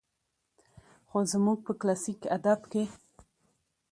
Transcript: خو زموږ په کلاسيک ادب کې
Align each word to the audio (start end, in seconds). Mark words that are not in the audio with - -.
خو 1.09 1.19
زموږ 1.31 1.57
په 1.65 1.73
کلاسيک 1.79 2.21
ادب 2.35 2.61
کې 2.71 2.83